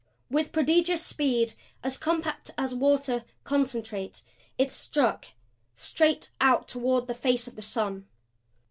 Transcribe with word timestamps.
With 0.31 0.51
prodigious 0.51 1.05
speed, 1.05 1.53
as 1.83 1.95
compact 1.95 2.49
as 2.57 2.73
water, 2.73 3.23
CONCENTRATE, 3.43 4.23
it 4.57 4.71
struck 4.71 5.27
straight 5.75 6.31
out 6.41 6.67
toward 6.67 7.05
the 7.05 7.13
face 7.13 7.47
of 7.47 7.55
the 7.55 7.61
sun. 7.61 8.07